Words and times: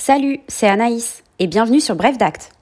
Salut, 0.00 0.40
c'est 0.48 0.66
Anaïs 0.66 1.22
et 1.40 1.46
bienvenue 1.46 1.78
sur 1.78 1.94
Bref 1.94 2.16
d'Acte. 2.16 2.52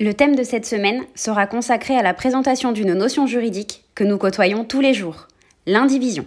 Le 0.00 0.12
thème 0.12 0.34
de 0.34 0.42
cette 0.42 0.66
semaine 0.66 1.04
sera 1.14 1.46
consacré 1.46 1.96
à 1.96 2.02
la 2.02 2.14
présentation 2.14 2.72
d'une 2.72 2.94
notion 2.94 3.28
juridique 3.28 3.84
que 3.94 4.02
nous 4.02 4.18
côtoyons 4.18 4.64
tous 4.64 4.80
les 4.80 4.92
jours, 4.92 5.28
l'indivision. 5.66 6.26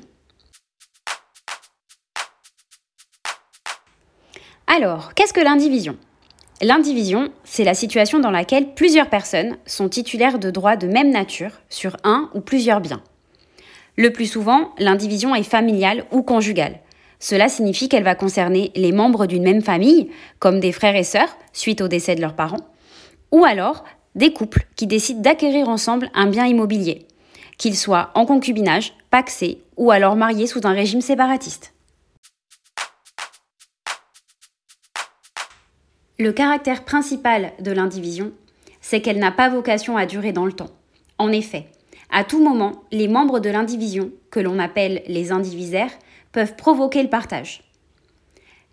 Alors, 4.68 5.14
qu'est-ce 5.14 5.34
que 5.34 5.42
l'indivision? 5.42 5.98
L'indivision, 6.62 7.28
c'est 7.44 7.66
la 7.66 7.74
situation 7.74 8.20
dans 8.20 8.32
laquelle 8.32 8.74
plusieurs 8.74 9.10
personnes 9.10 9.58
sont 9.66 9.90
titulaires 9.90 10.40
de 10.40 10.50
droits 10.50 10.78
de 10.78 10.88
même 10.88 11.12
nature 11.12 11.60
sur 11.68 11.98
un 12.06 12.30
ou 12.34 12.40
plusieurs 12.40 12.80
biens. 12.80 13.04
Le 13.98 14.14
plus 14.14 14.28
souvent, 14.28 14.72
l'indivision 14.78 15.36
est 15.36 15.44
familiale 15.44 16.06
ou 16.12 16.24
conjugale. 16.24 16.80
Cela 17.22 17.50
signifie 17.50 17.88
qu'elle 17.88 18.04
va 18.04 18.16
concerner 18.16 18.72
les 18.76 18.92
membres 18.92 19.28
d'une 19.28 19.44
même 19.44 19.62
famille, 19.62 20.10
comme 20.40 20.60
des 20.60 20.72
frères 20.72 20.96
et 20.96 21.04
sœurs, 21.04 21.38
suite 21.54 21.80
au 21.80 21.88
décès 21.88 22.16
de 22.16 22.22
leurs 22.22 22.36
parents, 22.36 22.68
ou 23.32 23.46
alors 23.46 23.86
des 24.16 24.34
couples 24.34 24.66
qui 24.76 24.88
décident 24.88 25.22
d'acquérir 25.22 25.70
ensemble 25.70 26.10
un 26.16 26.26
bien 26.26 26.48
immobilier, 26.48 27.06
qu'ils 27.60 27.78
soient 27.78 28.10
en 28.16 28.26
concubinage, 28.26 28.94
paxés 29.12 29.62
ou 29.78 29.92
alors 29.92 30.16
mariés 30.16 30.48
sous 30.48 30.62
un 30.64 30.74
régime 30.74 31.02
séparatiste. 31.02 31.74
Le 36.18 36.32
caractère 36.32 36.84
principal 36.86 37.54
de 37.60 37.72
l'indivision, 37.72 38.32
c'est 38.82 39.02
qu'elle 39.02 39.20
n'a 39.20 39.32
pas 39.32 39.50
vocation 39.50 39.96
à 39.96 40.08
durer 40.08 40.34
dans 40.34 40.46
le 40.46 40.54
temps. 40.54 40.72
En 41.20 41.32
effet, 41.32 41.68
à 42.10 42.24
tout 42.24 42.44
moment, 42.44 42.84
les 42.92 43.08
membres 43.08 43.40
de 43.40 43.50
l'indivision, 43.52 44.10
que 44.32 44.40
l'on 44.40 44.58
appelle 44.58 45.04
les 45.08 45.32
indivisaires, 45.32 45.92
peuvent 46.32 46.56
provoquer 46.56 47.04
le 47.04 47.10
partage. 47.10 47.64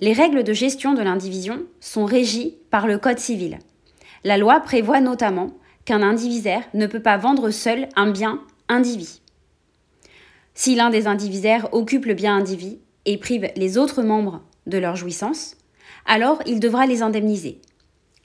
Les 0.00 0.12
règles 0.12 0.44
de 0.44 0.52
gestion 0.52 0.94
de 0.94 1.02
l'indivision 1.02 1.62
sont 1.80 2.04
régies 2.04 2.56
par 2.70 2.86
le 2.86 2.98
Code 2.98 3.18
civil. 3.18 3.58
La 4.24 4.38
loi 4.38 4.60
prévoit 4.60 5.00
notamment 5.00 5.52
qu'un 5.84 6.02
indivisaire 6.02 6.62
ne 6.74 6.86
peut 6.86 7.02
pas 7.02 7.16
vendre 7.16 7.50
seul 7.50 7.88
un 7.96 8.10
bien 8.10 8.40
indivis. 8.68 9.20
Si 10.54 10.74
l'un 10.74 10.90
des 10.90 11.06
indivisaires 11.06 11.68
occupe 11.72 12.04
le 12.04 12.14
bien 12.14 12.36
indivis 12.36 12.78
et 13.06 13.16
prive 13.16 13.50
les 13.56 13.78
autres 13.78 14.02
membres 14.02 14.42
de 14.66 14.78
leur 14.78 14.96
jouissance, 14.96 15.56
alors 16.04 16.42
il 16.46 16.60
devra 16.60 16.86
les 16.86 17.02
indemniser. 17.02 17.60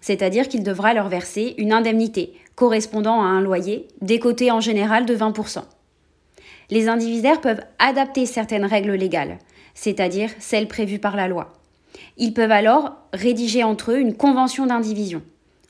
C'est-à-dire 0.02 0.48
qu'il 0.48 0.64
devra 0.64 0.94
leur 0.94 1.10
verser 1.10 1.56
une 1.58 1.72
indemnité 1.72 2.34
correspondant 2.56 3.22
à 3.22 3.26
un 3.26 3.42
loyer, 3.42 3.88
décoté 4.02 4.52
en 4.52 4.60
général 4.60 5.06
de 5.06 5.16
20%. 5.16 5.64
Les 6.74 6.88
indivisaires 6.88 7.40
peuvent 7.40 7.62
adapter 7.78 8.26
certaines 8.26 8.66
règles 8.66 8.96
légales, 8.96 9.38
c'est-à-dire 9.76 10.32
celles 10.40 10.68
prévues 10.68 10.98
par 10.98 11.16
la 11.16 11.28
loi. 11.28 11.54
Ils 12.18 12.34
peuvent 12.34 12.50
alors 12.50 12.96
rédiger 13.14 13.64
entre 13.64 13.92
eux 13.92 14.00
une 14.00 14.18
convention 14.18 14.66
d'indivision. 14.66 15.22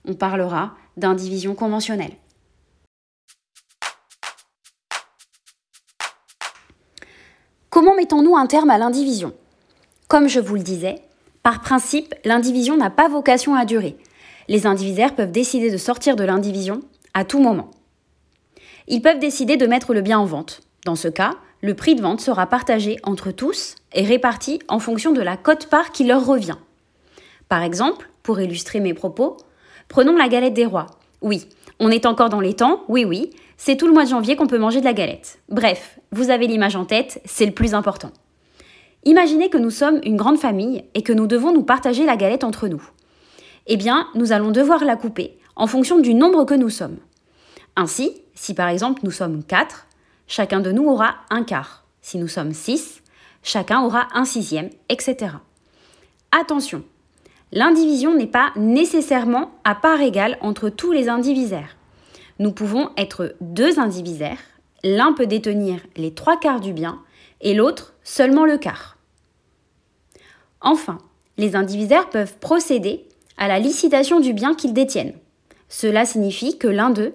On 0.07 0.13
parlera 0.13 0.75
d'indivision 0.95 1.55
conventionnelle. 1.55 2.13
Comment 7.69 7.95
mettons-nous 7.95 8.37
un 8.37 8.47
terme 8.47 8.69
à 8.69 8.77
l'indivision? 8.77 9.33
Comme 10.07 10.29
je 10.29 10.39
vous 10.39 10.55
le 10.55 10.63
disais, 10.63 11.01
par 11.41 11.59
principe, 11.59 12.15
l'indivision 12.23 12.77
n'a 12.77 12.89
pas 12.89 13.09
vocation 13.09 13.55
à 13.55 13.65
durer. 13.65 13.97
Les 14.47 14.65
indivisaires 14.65 15.15
peuvent 15.15 15.33
décider 15.33 15.69
de 15.69 15.75
sortir 15.75 16.15
de 16.15 16.23
l'indivision 16.23 16.79
à 17.13 17.25
tout 17.25 17.39
moment. 17.39 17.71
Ils 18.87 19.01
peuvent 19.01 19.19
décider 19.19 19.57
de 19.57 19.67
mettre 19.67 19.93
le 19.93 19.99
bien 19.99 20.17
en 20.17 20.25
vente. 20.25 20.61
Dans 20.85 20.95
ce 20.95 21.07
cas, 21.07 21.35
le 21.61 21.75
prix 21.75 21.95
de 21.95 22.01
vente 22.01 22.19
sera 22.19 22.45
partagé 22.47 22.97
entre 23.03 23.31
tous 23.31 23.75
et 23.93 24.03
réparti 24.03 24.59
en 24.67 24.79
fonction 24.79 25.13
de 25.13 25.21
la 25.21 25.37
cote-part 25.37 25.91
qui 25.91 26.03
leur 26.03 26.25
revient. 26.25 26.57
Par 27.47 27.63
exemple, 27.63 28.09
pour 28.21 28.39
illustrer 28.41 28.79
mes 28.79 28.93
propos, 28.93 29.37
prenons 29.87 30.15
la 30.15 30.27
galette 30.27 30.53
des 30.53 30.65
rois. 30.65 30.87
Oui, 31.21 31.47
on 31.79 31.89
est 31.89 32.05
encore 32.05 32.29
dans 32.29 32.41
les 32.41 32.53
temps, 32.53 32.83
oui 32.89 33.05
oui, 33.05 33.29
c'est 33.57 33.77
tout 33.77 33.87
le 33.87 33.93
mois 33.93 34.03
de 34.03 34.09
janvier 34.09 34.35
qu'on 34.35 34.47
peut 34.47 34.57
manger 34.57 34.81
de 34.81 34.85
la 34.85 34.93
galette. 34.93 35.39
Bref, 35.47 35.99
vous 36.11 36.29
avez 36.29 36.47
l'image 36.47 36.75
en 36.75 36.83
tête, 36.83 37.21
c'est 37.23 37.45
le 37.45 37.53
plus 37.53 37.73
important. 37.73 38.11
Imaginez 39.05 39.49
que 39.49 39.57
nous 39.57 39.69
sommes 39.69 40.01
une 40.03 40.17
grande 40.17 40.37
famille 40.37 40.83
et 40.93 41.01
que 41.01 41.13
nous 41.13 41.27
devons 41.27 41.53
nous 41.53 41.63
partager 41.63 42.05
la 42.05 42.17
galette 42.17 42.43
entre 42.43 42.67
nous. 42.67 42.81
Eh 43.67 43.77
bien, 43.77 44.07
nous 44.15 44.33
allons 44.33 44.51
devoir 44.51 44.83
la 44.83 44.97
couper 44.97 45.37
en 45.55 45.67
fonction 45.67 45.99
du 45.99 46.13
nombre 46.13 46.45
que 46.45 46.53
nous 46.53 46.69
sommes. 46.69 46.97
Ainsi, 47.75 48.21
si 48.33 48.53
par 48.53 48.69
exemple 48.69 49.01
nous 49.03 49.11
sommes 49.11 49.43
4, 49.43 49.87
chacun 50.33 50.61
de 50.61 50.71
nous 50.71 50.89
aura 50.89 51.17
un 51.29 51.43
quart. 51.43 51.83
Si 52.01 52.17
nous 52.17 52.27
sommes 52.27 52.53
6, 52.53 53.03
chacun 53.43 53.83
aura 53.83 54.07
un 54.15 54.25
sixième, 54.25 54.71
etc. 54.89 55.35
Attention, 56.31 56.83
l'indivision 57.51 58.15
n'est 58.15 58.25
pas 58.25 58.51
nécessairement 58.55 59.51
à 59.63 59.75
part 59.75 60.01
égale 60.01 60.39
entre 60.41 60.69
tous 60.69 60.91
les 60.91 61.07
indivisaires. 61.07 61.77
Nous 62.39 62.51
pouvons 62.51 62.89
être 62.97 63.35
deux 63.41 63.77
indivisaires, 63.77 64.39
l'un 64.83 65.13
peut 65.13 65.27
détenir 65.27 65.81
les 65.97 66.15
trois 66.15 66.39
quarts 66.39 66.61
du 66.61 66.73
bien 66.73 66.99
et 67.41 67.53
l'autre 67.53 67.93
seulement 68.03 68.45
le 68.45 68.57
quart. 68.57 68.97
Enfin, 70.61 70.97
les 71.37 71.55
indivisaires 71.55 72.09
peuvent 72.09 72.37
procéder 72.39 73.07
à 73.37 73.47
la 73.47 73.59
licitation 73.59 74.19
du 74.19 74.33
bien 74.33 74.55
qu'ils 74.55 74.73
détiennent. 74.73 75.13
Cela 75.69 76.05
signifie 76.05 76.57
que 76.57 76.67
l'un 76.67 76.89
d'eux 76.89 77.13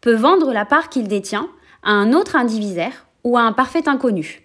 peut 0.00 0.14
vendre 0.14 0.52
la 0.52 0.64
part 0.64 0.90
qu'il 0.90 1.08
détient 1.08 1.48
à 1.82 1.90
un 1.92 2.12
autre 2.12 2.36
indivisaire 2.36 3.06
ou 3.24 3.36
à 3.36 3.42
un 3.42 3.52
parfait 3.52 3.88
inconnu. 3.88 4.42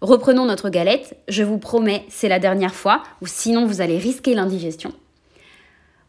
Reprenons 0.00 0.44
notre 0.44 0.68
galette, 0.68 1.16
je 1.28 1.42
vous 1.42 1.58
promets, 1.58 2.04
c'est 2.08 2.28
la 2.28 2.38
dernière 2.38 2.74
fois, 2.74 3.02
ou 3.20 3.26
sinon 3.26 3.66
vous 3.66 3.80
allez 3.80 3.98
risquer 3.98 4.34
l'indigestion. 4.34 4.92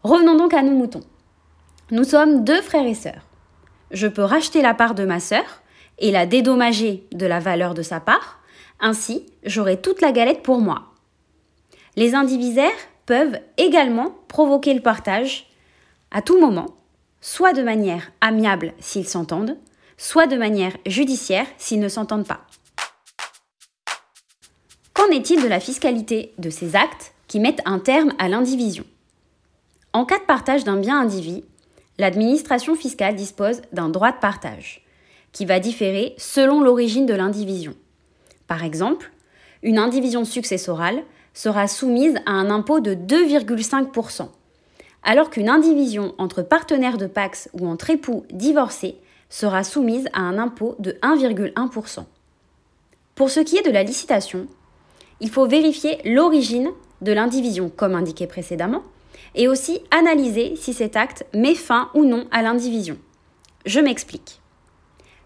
Revenons 0.04 0.38
donc 0.38 0.54
à 0.54 0.62
nos 0.62 0.72
moutons. 0.72 1.04
Nous 1.92 2.04
sommes 2.04 2.44
deux 2.44 2.62
frères 2.62 2.86
et 2.86 2.94
sœurs. 2.94 3.26
Je 3.92 4.08
peux 4.08 4.24
racheter 4.24 4.62
la 4.62 4.76
part 4.76 4.94
de 4.94 5.06
ma 5.06 5.20
sœur 5.20 5.44
et 5.98 6.12
la 6.12 6.28
dédommager 6.28 7.04
de 7.12 7.26
la 7.26 7.40
valeur 7.40 7.74
de 7.74 7.82
sa 7.82 8.00
part. 8.00 8.40
Ainsi, 8.80 9.26
j'aurai 9.44 9.82
toute 9.82 10.02
la 10.02 10.12
galette 10.12 10.44
pour 10.44 10.60
moi. 10.60 10.84
Les 11.96 12.14
indivisaires 12.14 12.70
peuvent 13.08 13.40
également 13.58 14.16
provoquer 14.28 14.76
le 14.76 14.82
partage 14.82 15.48
à 16.12 16.22
tout 16.22 16.40
moment, 16.40 16.68
soit 17.22 17.54
de 17.54 17.64
manière 17.64 18.12
amiable 18.22 18.74
s'ils 18.80 19.08
s'entendent, 19.08 19.58
soit 20.00 20.28
de 20.28 20.38
manière 20.38 20.76
judiciaire 20.88 21.46
s'ils 21.58 21.82
ne 21.82 21.90
s'entendent 21.90 22.26
pas. 22.26 22.40
Qu'en 24.94 25.10
est-il 25.10 25.44
de 25.44 25.48
la 25.48 25.60
fiscalité 25.60 26.34
de 26.40 26.50
ces 26.50 26.76
actes 26.76 27.14
qui 27.28 27.40
mettent 27.40 27.62
un 27.66 27.80
terme 27.80 28.14
à 28.18 28.30
l'indivision? 28.30 28.86
En 29.92 30.06
cas 30.06 30.18
de 30.18 30.24
partage 30.24 30.64
d'un 30.64 30.78
bien 30.78 31.02
indivis, 31.02 31.44
l'administration 31.98 32.76
fiscale 32.76 33.16
dispose 33.16 33.62
d'un 33.74 33.90
droit 33.90 34.12
de 34.12 34.20
partage 34.20 34.86
qui 35.34 35.46
va 35.46 35.60
différer 35.60 36.16
selon 36.18 36.62
l'origine 36.62 37.06
de 37.06 37.14
l'indivision. 37.14 37.76
Par 38.48 38.64
exemple, 38.64 39.12
une 39.64 39.78
indivision 39.78 40.24
successorale 40.24 41.04
sera 41.34 41.68
soumise 41.68 42.16
à 42.26 42.32
un 42.32 42.50
impôt 42.50 42.80
de 42.80 42.96
2,5%, 42.96 44.30
alors 45.04 45.30
qu'une 45.30 45.50
indivision 45.50 46.16
entre 46.18 46.42
partenaires 46.42 46.98
de 46.98 47.06
Pax 47.06 47.50
ou 47.54 47.68
entre 47.68 47.90
époux 47.90 48.26
divorcés 48.32 48.98
sera 49.30 49.64
soumise 49.64 50.08
à 50.14 50.22
un 50.22 50.38
impôt 50.38 50.76
de 50.80 50.92
1,1%. 51.04 52.06
Pour 53.16 53.30
ce 53.30 53.40
qui 53.40 53.58
est 53.58 53.66
de 53.66 53.72
la 53.72 53.84
licitation, 53.84 54.48
il 55.20 55.30
faut 55.30 55.48
vérifier 55.48 56.00
l'origine 56.06 56.72
de 57.02 57.12
l'indivision 57.12 57.70
comme 57.70 57.96
indiqué 57.96 58.28
précédemment, 58.28 58.84
et 59.36 59.48
aussi 59.48 59.82
analyser 59.92 60.56
si 60.56 60.74
cet 60.74 60.96
acte 60.96 61.26
met 61.34 61.56
fin 61.56 61.90
ou 61.94 62.06
non 62.06 62.26
à 62.32 62.42
l'indivision. 62.42 62.98
Je 63.66 63.80
m'explique. 63.80 64.42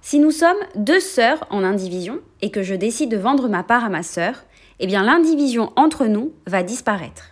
Si 0.02 0.20
nous 0.20 0.32
sommes 0.32 0.58
deux 0.76 1.00
sœurs 1.00 1.46
en 1.50 1.64
indivision 1.64 2.20
et 2.42 2.52
que 2.52 2.64
je 2.64 2.76
décide 2.76 3.10
de 3.10 3.18
vendre 3.18 3.48
ma 3.48 3.64
part 3.64 3.86
à 3.86 3.90
ma 3.90 4.04
sœur, 4.04 4.44
eh 4.80 4.88
bien 4.88 5.04
l'indivision 5.04 5.72
entre 5.76 6.06
nous 6.06 6.34
va 6.46 6.64
disparaître. 6.64 7.30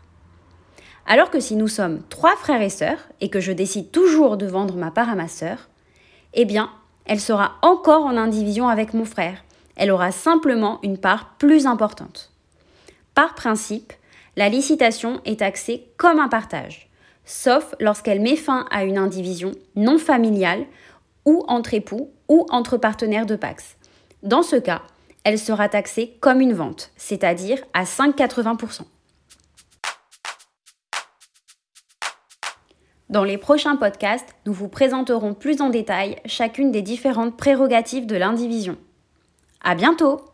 Alors 1.06 1.32
que 1.32 1.40
si 1.40 1.56
nous 1.56 1.68
sommes 1.68 2.02
trois 2.10 2.36
frères 2.38 2.62
et 2.62 2.70
sœurs 2.70 3.10
et 3.20 3.30
que 3.30 3.42
je 3.42 3.52
décide 3.52 3.92
toujours 3.92 4.38
de 4.38 4.46
vendre 4.46 4.78
ma 4.78 4.92
part 4.92 5.10
à 5.10 5.16
ma 5.16 5.28
sœur, 5.28 5.70
eh 6.34 6.46
bien 6.46 6.70
elle 7.06 7.20
sera 7.20 7.54
encore 7.62 8.06
en 8.06 8.18
indivision 8.18 8.68
avec 8.68 8.94
mon 8.94 9.06
frère. 9.06 9.44
Elle 9.76 9.92
aura 9.92 10.12
simplement 10.12 10.80
une 10.84 10.98
part 10.98 11.36
plus 11.38 11.66
importante. 11.66 12.32
Par 13.16 13.36
principe, 13.36 13.94
la 14.38 14.50
licitation 14.50 15.20
est 15.26 15.40
taxée 15.40 15.88
comme 15.98 16.20
un 16.20 16.30
partage, 16.30 16.90
sauf 17.26 17.76
lorsqu'elle 17.80 18.22
met 18.22 18.36
fin 18.36 18.66
à 18.72 18.84
une 18.84 18.98
indivision 18.98 19.52
non 19.76 19.98
familiale 19.98 20.66
ou 21.26 21.44
entre 21.48 21.74
époux 21.74 22.12
ou 22.30 22.46
entre 22.50 22.78
partenaires 22.78 23.26
de 23.26 23.36
Pax. 23.36 23.76
Dans 24.24 24.44
ce 24.44 24.56
cas, 24.56 24.82
elle 25.24 25.38
sera 25.38 25.70
taxée 25.70 26.18
comme 26.20 26.42
une 26.42 26.54
vente, 26.54 26.92
c'est-à-dire 26.96 27.60
à 27.74 27.84
5,80%. 27.84 28.82
Dans 33.12 33.26
les 33.26 33.38
prochains 33.38 33.76
podcasts, 33.76 34.36
nous 34.46 34.54
vous 34.54 34.70
présenterons 34.70 35.34
plus 35.34 35.60
en 35.60 35.70
détail 35.70 36.16
chacune 36.26 36.72
des 36.72 36.82
différentes 36.82 37.36
prérogatives 37.36 38.06
de 38.06 38.16
l'indivision. 38.16 38.78
À 39.62 39.76
bientôt! 39.76 40.31